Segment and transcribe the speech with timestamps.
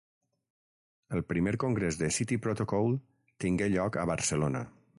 [1.17, 2.97] El primer congrés de City Protocol
[3.45, 4.63] tingué lloc a Barcelona.